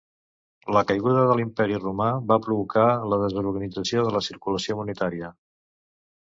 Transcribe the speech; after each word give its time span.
La 0.75 0.81
caiguda 0.91 1.25
de 1.31 1.35
l'Imperi 1.39 1.77
Romà 1.83 2.07
va 2.31 2.37
provocar 2.45 2.87
la 3.13 3.19
desorganització 3.25 4.07
de 4.09 4.15
la 4.17 4.23
circulació 4.29 4.79
monetària. 4.83 5.33